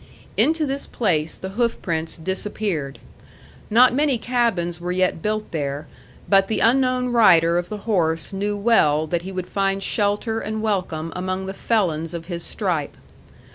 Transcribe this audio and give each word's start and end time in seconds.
Into 0.35 0.65
this 0.65 0.87
place 0.87 1.35
the 1.35 1.49
hoofprints 1.49 2.17
disappeared. 2.17 2.97
Not 3.69 3.93
many 3.93 4.17
cabins 4.17 4.81
were 4.81 4.91
yet 4.91 5.21
built 5.21 5.51
there; 5.51 5.85
but 6.27 6.47
the 6.47 6.59
unknown 6.59 7.09
rider 7.09 7.59
of 7.59 7.69
the 7.69 7.85
horse 7.85 8.33
knew 8.33 8.57
well 8.57 9.05
that 9.05 9.21
he 9.21 9.31
would 9.31 9.45
find 9.45 9.83
shelter 9.83 10.39
and 10.39 10.63
welcome 10.63 11.13
among 11.15 11.45
the 11.45 11.53
felons 11.53 12.15
of 12.15 12.25
his 12.25 12.41
stripe. 12.43 12.97